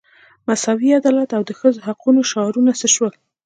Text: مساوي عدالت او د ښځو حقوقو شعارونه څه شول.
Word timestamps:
مساوي 0.47 0.89
عدالت 0.99 1.29
او 1.37 1.41
د 1.45 1.51
ښځو 1.59 1.83
حقوقو 1.87 2.27
شعارونه 2.31 2.71
څه 2.79 2.87
شول. 2.95 3.13